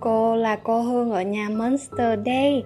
[0.00, 2.62] cô là cô Hương ở nhà Monster Day.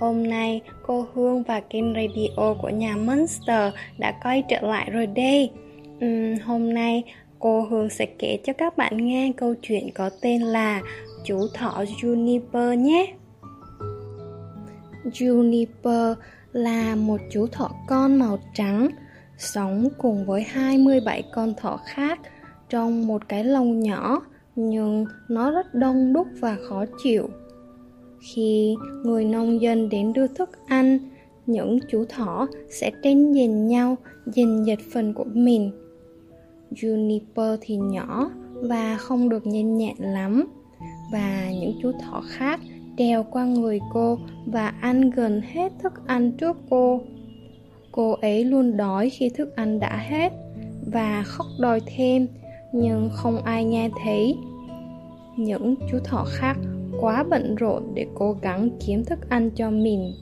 [0.00, 5.06] Hôm nay cô Hương và kênh radio của nhà Monster đã quay trở lại rồi
[5.06, 5.50] đây.
[6.04, 7.04] Uhm, hôm nay
[7.38, 10.82] cô Hương sẽ kể cho các bạn nghe câu chuyện có tên là
[11.24, 13.14] Chú thỏ Juniper nhé.
[15.04, 16.14] Juniper
[16.52, 18.88] là một chú thỏ con màu trắng,
[19.38, 22.20] sống cùng với 27 con thỏ khác
[22.68, 24.20] trong một cái lồng nhỏ
[24.60, 27.28] nhưng nó rất đông đúc và khó chịu.
[28.20, 30.98] Khi người nông dân đến đưa thức ăn,
[31.46, 35.70] những chú thỏ sẽ tranh giành nhau giành giật phần của mình.
[36.70, 40.44] Juniper thì nhỏ và không được nhanh nhẹn lắm
[41.12, 42.60] và những chú thỏ khác
[42.98, 47.00] trèo qua người cô và ăn gần hết thức ăn trước cô.
[47.92, 50.32] Cô ấy luôn đói khi thức ăn đã hết
[50.92, 52.26] và khóc đòi thêm
[52.72, 54.36] nhưng không ai nghe thấy.
[55.38, 56.56] Những chú thỏ khác
[57.00, 60.12] quá bận rộn để cố gắng kiếm thức ăn cho mình.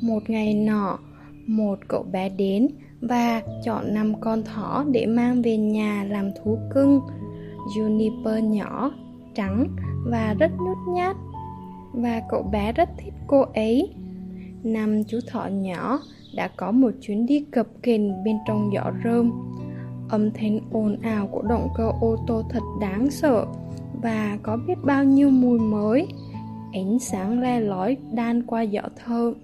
[0.00, 0.98] Một ngày nọ,
[1.46, 2.68] một cậu bé đến
[3.00, 7.00] và chọn năm con thỏ để mang về nhà làm thú cưng.
[7.76, 8.90] Juniper nhỏ,
[9.34, 9.66] trắng
[10.06, 11.16] và rất nhút nhát
[11.92, 13.94] và cậu bé rất thích cô ấy.
[14.62, 16.00] Năm chú thỏ nhỏ
[16.36, 19.32] đã có một chuyến đi cập kềnh bên trong giỏ rơm.
[20.08, 23.46] Âm thanh ồn ào của động cơ ô tô thật đáng sợ
[24.04, 26.06] và có biết bao nhiêu mùi mới.
[26.72, 29.34] Ánh sáng le lói đan qua giỏ thơm.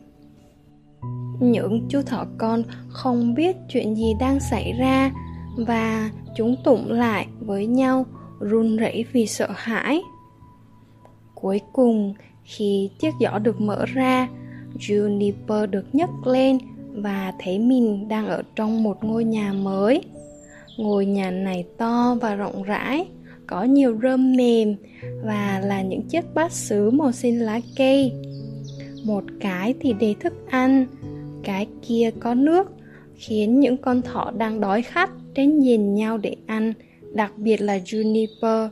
[1.41, 5.13] Những chú thỏ con không biết chuyện gì đang xảy ra
[5.57, 8.07] và chúng tụng lại với nhau
[8.41, 10.01] run rẩy vì sợ hãi.
[11.35, 12.15] Cuối cùng,
[12.45, 14.29] khi chiếc giỏ được mở ra,
[14.79, 16.59] Juniper được nhấc lên
[16.95, 20.03] và thấy mình đang ở trong một ngôi nhà mới.
[20.79, 23.09] Ngôi nhà này to và rộng rãi,
[23.51, 24.75] có nhiều rơm mềm
[25.25, 28.13] và là những chiếc bát sứ màu xanh lá cây.
[29.05, 30.87] Một cái thì để thức ăn,
[31.45, 32.73] cái kia có nước,
[33.15, 36.73] khiến những con thỏ đang đói khát đến nhìn nhau để ăn,
[37.15, 38.69] đặc biệt là Juniper.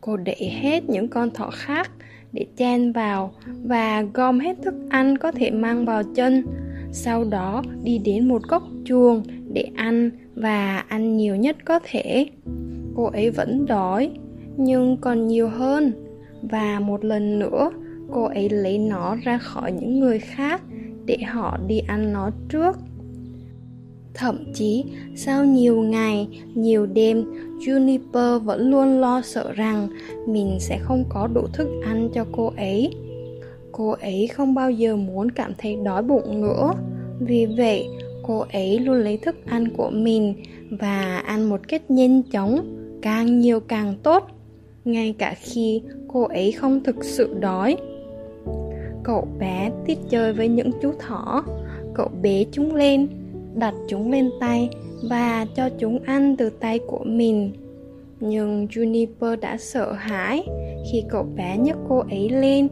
[0.00, 1.90] Cô để hết những con thỏ khác
[2.32, 3.34] để chen vào
[3.64, 6.46] và gom hết thức ăn có thể mang vào chân
[6.92, 9.22] sau đó đi đến một góc chuồng
[9.52, 12.26] để ăn và ăn nhiều nhất có thể
[12.94, 14.10] cô ấy vẫn đói,
[14.56, 15.92] nhưng còn nhiều hơn.
[16.42, 17.70] Và một lần nữa,
[18.12, 20.62] cô ấy lấy nó ra khỏi những người khác
[21.06, 22.76] để họ đi ăn nó trước.
[24.14, 24.84] Thậm chí,
[25.16, 27.24] sau nhiều ngày, nhiều đêm,
[27.58, 29.88] juniper vẫn luôn lo sợ rằng
[30.28, 32.90] mình sẽ không có đủ thức ăn cho cô ấy.
[33.72, 36.72] Cô ấy không bao giờ muốn cảm thấy đói bụng nữa.
[37.20, 37.88] Vì vậy,
[38.22, 40.34] cô ấy luôn lấy thức ăn của mình
[40.70, 44.26] và ăn một cách nhanh chóng càng nhiều càng tốt,
[44.84, 47.76] ngay cả khi cô ấy không thực sự đói.
[49.02, 51.44] Cậu bé tiết chơi với những chú thỏ,
[51.94, 53.06] cậu bế chúng lên,
[53.54, 54.68] đặt chúng lên tay
[55.10, 57.52] và cho chúng ăn từ tay của mình.
[58.20, 60.46] Nhưng juniper đã sợ hãi
[60.92, 62.68] khi cậu bé nhấc cô ấy lên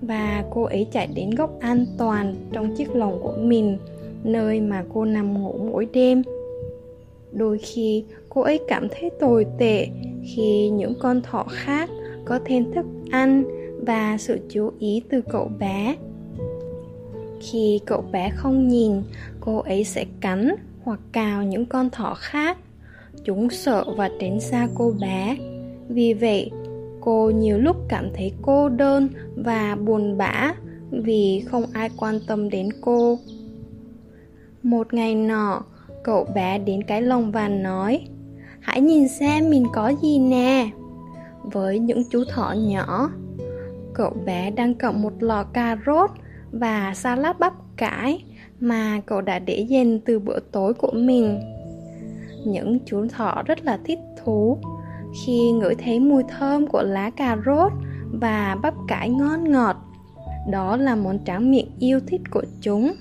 [0.00, 3.78] và cô ấy chạy đến góc an toàn trong chiếc lồng của mình,
[4.24, 6.22] nơi mà cô nằm ngủ mỗi đêm.
[7.32, 9.88] Đôi khi cô ấy cảm thấy tồi tệ
[10.24, 11.90] khi những con thỏ khác
[12.24, 13.44] có thêm thức ăn
[13.86, 15.96] và sự chú ý từ cậu bé.
[17.40, 19.02] Khi cậu bé không nhìn,
[19.40, 22.58] cô ấy sẽ cắn hoặc cào những con thỏ khác.
[23.24, 25.36] Chúng sợ và tránh xa cô bé.
[25.88, 26.50] Vì vậy,
[27.00, 30.54] cô nhiều lúc cảm thấy cô đơn và buồn bã
[30.90, 33.18] vì không ai quan tâm đến cô.
[34.62, 35.62] Một ngày nọ,
[36.02, 38.00] cậu bé đến cái lồng và nói
[38.64, 40.70] hãy nhìn xem mình có gì nè.
[41.42, 43.10] Với những chú thỏ nhỏ,
[43.94, 46.10] cậu bé đang cầm một lò cà rốt
[46.52, 48.24] và salad bắp cải
[48.60, 51.40] mà cậu đã để dành từ bữa tối của mình.
[52.46, 54.58] Những chú thỏ rất là thích thú
[55.24, 57.72] khi ngửi thấy mùi thơm của lá cà rốt
[58.20, 59.76] và bắp cải ngon ngọt.
[60.50, 62.92] Đó là món tráng miệng yêu thích của chúng.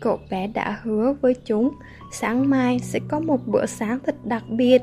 [0.00, 1.70] Cậu bé đã hứa với chúng
[2.20, 4.82] sáng mai sẽ có một bữa sáng thật đặc biệt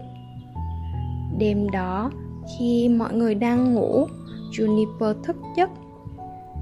[1.37, 2.11] đêm đó
[2.57, 4.07] khi mọi người đang ngủ
[4.51, 5.69] Juniper thức giấc.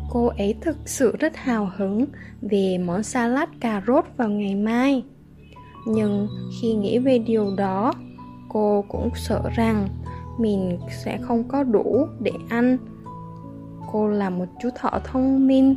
[0.09, 2.05] Cô ấy thực sự rất hào hứng
[2.41, 5.03] về món salad cà rốt vào ngày mai.
[5.87, 6.27] Nhưng
[6.61, 7.93] khi nghĩ về điều đó,
[8.49, 9.87] cô cũng sợ rằng
[10.39, 12.77] mình sẽ không có đủ để ăn.
[13.91, 15.75] Cô là một chú thỏ thông minh.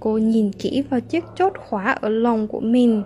[0.00, 3.02] Cô nhìn kỹ vào chiếc chốt khóa ở lồng của mình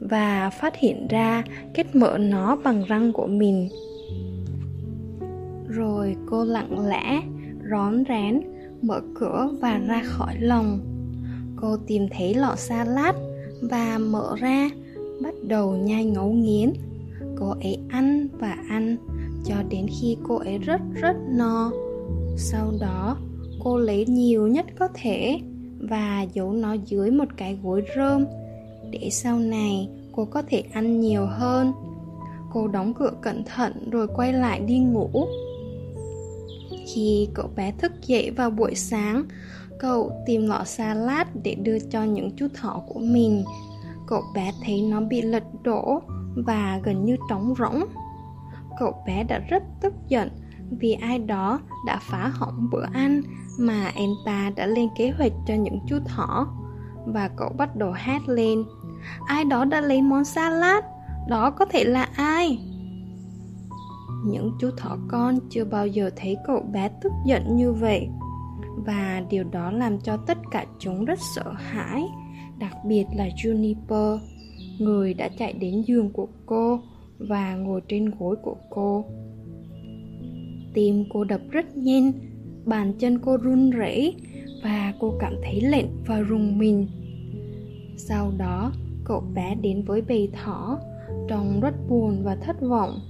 [0.00, 1.42] và phát hiện ra
[1.74, 3.68] kết mở nó bằng răng của mình.
[5.68, 7.22] Rồi cô lặng lẽ,
[7.70, 8.40] rón rén,
[8.82, 10.80] mở cửa và ra khỏi lồng.
[11.56, 13.14] Cô tìm thấy lọ salad
[13.62, 14.70] và mở ra,
[15.22, 16.72] bắt đầu nhai ngấu nghiến.
[17.36, 18.96] Cô ấy ăn và ăn
[19.44, 21.72] cho đến khi cô ấy rất rất no.
[22.36, 23.16] Sau đó,
[23.64, 25.40] cô lấy nhiều nhất có thể
[25.80, 28.24] và giấu nó dưới một cái gối rơm
[28.90, 31.72] để sau này cô có thể ăn nhiều hơn.
[32.52, 35.26] Cô đóng cửa cẩn thận rồi quay lại đi ngủ.
[36.86, 39.24] Khi cậu bé thức dậy vào buổi sáng,
[39.78, 43.44] cậu tìm lọ salad để đưa cho những chú thỏ của mình.
[44.06, 46.02] Cậu bé thấy nó bị lật đổ
[46.36, 47.84] và gần như trống rỗng.
[48.78, 50.30] Cậu bé đã rất tức giận
[50.70, 53.22] vì ai đó đã phá hỏng bữa ăn
[53.58, 56.46] mà Enta đã lên kế hoạch cho những chú thỏ.
[57.06, 58.64] Và cậu bắt đầu hát lên.
[59.26, 60.84] Ai đó đã lấy món salad,
[61.28, 62.58] đó có thể là ai?
[64.26, 68.08] Những chú thỏ con chưa bao giờ thấy cậu bé tức giận như vậy
[68.76, 72.04] Và điều đó làm cho tất cả chúng rất sợ hãi
[72.58, 74.18] Đặc biệt là Juniper
[74.78, 76.80] Người đã chạy đến giường của cô
[77.18, 79.04] Và ngồi trên gối của cô
[80.74, 82.12] Tim cô đập rất nhanh
[82.64, 84.16] Bàn chân cô run rẩy
[84.62, 86.86] và cô cảm thấy lạnh và rùng mình.
[87.96, 88.72] Sau đó
[89.04, 90.78] cậu bé đến với bầy thỏ
[91.28, 93.00] Trông rất buồn và thất vọng.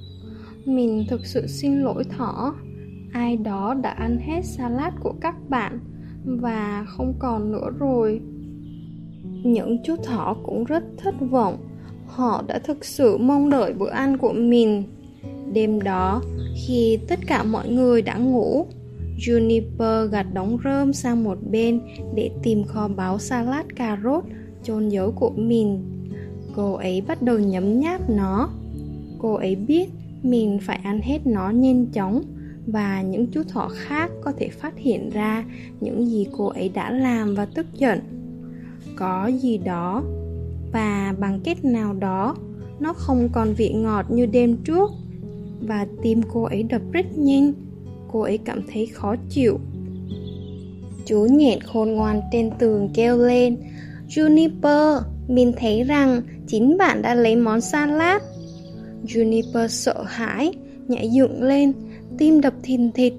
[0.65, 2.55] Mình thực sự xin lỗi thỏ.
[3.13, 5.79] Ai đó đã ăn hết salad của các bạn
[6.25, 8.21] Và không còn nữa rồi.
[9.45, 11.57] Những chú thỏ cũng rất thất vọng.
[12.07, 14.85] Họ đã thực sự mong đợi bữa ăn của mình.
[15.53, 16.23] Đêm đó,
[16.67, 18.67] khi tất cả mọi người đã ngủ
[19.19, 21.81] Juniper gạt đóng rơm sang một bên
[22.15, 24.25] để tìm kho báu salad, cà rốt,
[24.63, 25.85] chôn giấu của mình.
[26.55, 28.51] Cô ấy bắt đầu nhấm nháp nó.
[29.19, 29.89] Cô ấy biết
[30.23, 32.23] mình phải ăn hết nó nhanh chóng
[32.67, 35.45] và những chú thỏ khác có thể phát hiện ra
[35.81, 38.01] những gì cô ấy đã làm và tức giận
[38.97, 40.03] có gì đó
[40.73, 42.37] và bằng cách nào đó,
[42.81, 44.91] nó không còn vị ngọt như đêm trước
[45.61, 47.53] và tim cô ấy đập rất nhanh
[48.17, 49.59] cô ấy cảm thấy khó chịu
[51.05, 53.57] chú nhện khôn ngoan trên tường kêu lên
[54.09, 58.23] juniper mình thấy rằng chính bạn đã lấy món salad
[59.07, 60.53] Juniper sợ hãi,
[60.89, 61.73] nhảy dựng lên,
[62.19, 63.15] tim đập thình thịch.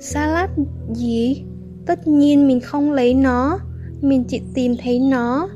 [0.00, 0.50] Salad
[0.94, 1.42] gì?
[1.86, 3.58] Tất nhiên mình không lấy nó,
[4.00, 5.48] mình chỉ tìm thấy nó.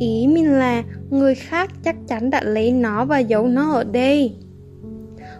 [0.00, 4.32] Ý mình là người khác chắc chắn đã lấy nó và giấu nó ở đây.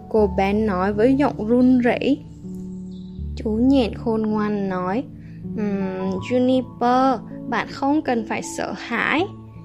[0.08, 2.25] Cô bé nói với giọng run rẩy.
[3.37, 5.05] Chú nhện khôn ngoan nói,
[5.56, 7.19] um, Juniper,
[7.49, 9.25] bạn không cần phải sợ hãi.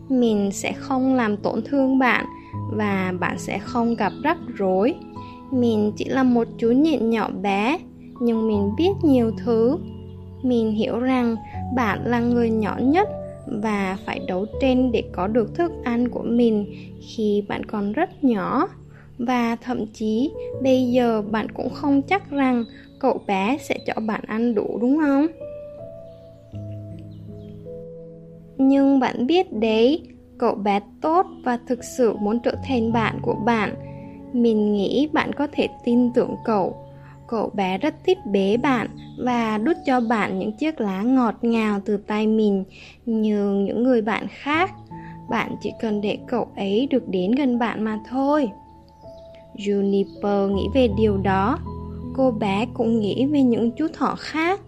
[0.09, 2.25] Mình sẽ không làm tổn thương bạn
[2.71, 4.95] và bạn sẽ không gặp rắc rối
[5.51, 7.79] mình chỉ là một chú nhện nhỏ bé
[8.21, 9.77] nhưng mình biết nhiều thứ
[10.43, 11.35] mình hiểu rằng
[11.75, 13.09] bạn là người nhỏ nhất
[13.47, 16.65] và phải đấu tranh để có được thức ăn của mình
[17.01, 18.67] khi bạn còn rất nhỏ
[19.27, 20.31] và thậm chí,
[20.63, 22.65] bây giờ bạn cũng không chắc rằng
[22.99, 25.27] cậu bé sẽ cho bạn ăn đủ, đúng không?
[28.57, 30.03] Nhưng bạn biết đấy,
[30.37, 33.75] cậu bé tốt và thực sự muốn trở thành bạn của bạn.
[34.33, 36.75] Mình nghĩ bạn có thể tin tưởng cậu.
[37.27, 38.87] Cậu bé rất thích bế bạn
[39.25, 42.63] và đút cho bạn những chiếc lá ngọt ngào từ tay mình,
[43.05, 44.71] như những người bạn khác.
[45.29, 48.49] Bạn chỉ cần để cậu ấy được đến gần bạn mà thôi
[49.57, 51.59] juniper nghĩ về điều đó.
[52.13, 54.59] Cô bé cũng nghĩ về những chú thỏ khác.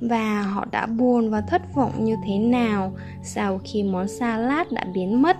[0.00, 4.84] Và họ đã buồn và thất vọng như thế nào sau khi món salad đã
[4.94, 5.36] biến mất?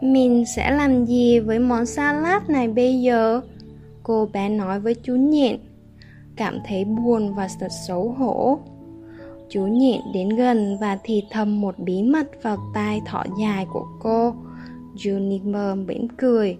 [0.00, 3.40] Mình sẽ làm gì với món salad này bây giờ?
[4.02, 5.58] Cô bé nói với chú nhện,
[6.36, 8.58] cảm thấy buồn và thật xấu hổ.
[9.48, 13.86] Chú nhện đến gần và thì thầm một bí mật vào tai thỏ dài của
[14.02, 14.34] cô.
[14.96, 16.58] Juniper mỉm cười.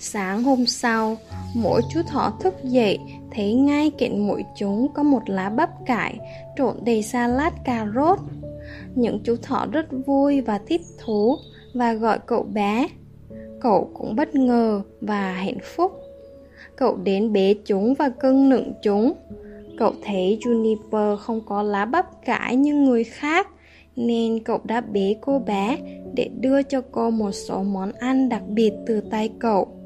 [0.00, 1.16] Sáng hôm sau,
[1.54, 2.98] mỗi chú thỏ thức dậy
[3.30, 6.18] thấy ngay cạnh mũi chúng có một lá bắp cải
[6.56, 8.18] trộn đầy salad cà rốt.
[8.94, 11.36] Những chú thỏ rất vui và thích thú
[11.74, 12.88] và gọi cậu bé.
[13.60, 15.92] Cậu cũng bất ngờ và hạnh phúc.
[16.76, 19.12] Cậu đến bế chúng và cưng nựng chúng.
[19.78, 23.48] Cậu thấy Juniper không có lá bắp cải như người khác
[23.96, 25.78] Nên cậu đã bế cô bé
[26.14, 29.77] để đưa cho cô một số món ăn đặc biệt từ tay cậu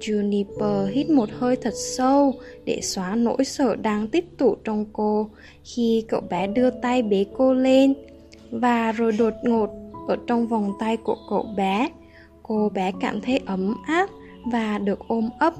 [0.00, 5.28] Juniper hít một hơi thật sâu để xóa nỗi sợ đang tích tụ trong cô
[5.64, 7.94] khi cậu bé đưa tay bế cô lên
[8.50, 9.70] và rồi đột ngột
[10.08, 11.88] ở trong vòng tay của cậu bé.
[12.42, 14.10] Cô bé cảm thấy ấm áp
[14.52, 15.54] và được ôm ấp.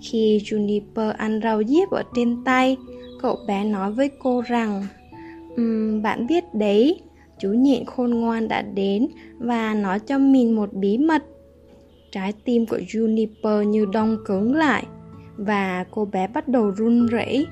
[0.00, 2.76] Khi Juniper ăn rau diếp ở trên tay
[3.22, 4.86] cậu bé nói với cô rằng
[5.56, 7.00] um, bạn biết đấy
[7.38, 11.22] chú nhện khôn ngoan đã đến và nói cho mình một bí mật.
[12.12, 14.86] Trái tim của Juniper như đông cứng lại
[15.36, 17.46] Và cô bé bắt đầu run rẩy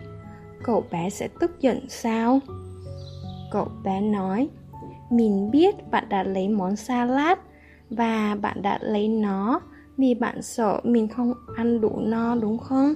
[0.62, 2.41] Cậu bé sẽ tức giận sao?
[3.53, 4.49] Cậu bé nói,
[5.11, 7.38] Mình biết bạn đã lấy món salad
[7.91, 9.61] Và bạn đã lấy nó
[9.97, 12.95] Vì bạn sợ mình không ăn đủ no, đúng không?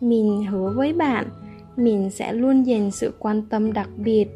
[0.00, 1.28] Mình hứa với bạn,
[1.76, 4.28] Mình sẽ luôn dành sự quan tâm đặc biệt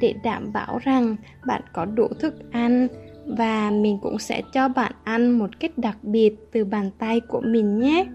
[0.00, 1.16] Để đảm bảo rằng
[1.46, 2.88] bạn có đủ thức ăn
[3.38, 7.40] và mình cũng sẽ cho bạn ăn một cách đặc biệt từ bàn tay của
[7.40, 8.06] mình nhé.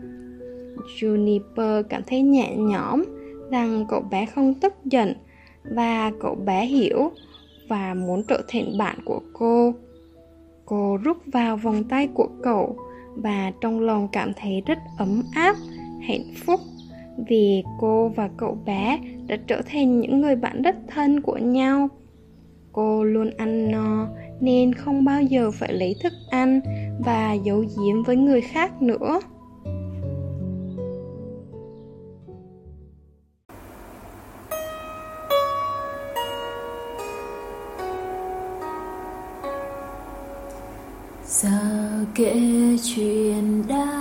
[1.00, 3.04] Juniper cảm thấy nhẹ nhõm
[3.52, 5.14] rằng cậu bé không tức giận
[5.64, 7.12] và cậu bé hiểu
[7.70, 9.74] và muốn trở thành bạn của cô.
[10.66, 12.78] Cô rút vào vòng tay của cậu
[13.16, 15.56] và trong lòng cảm thấy rất ấm áp,
[16.08, 16.60] hạnh phúc
[17.28, 21.90] vì cô và cậu bé đã trở thành những người bạn rất thân của nhau.
[22.72, 24.08] Cô luôn ăn no
[24.42, 26.62] nên không bao giờ phải lấy thức ăn
[27.00, 29.20] và giấu giếm với người khác nữa.
[41.28, 41.50] Giờ
[42.16, 42.42] kể
[42.84, 43.95] chuyện đã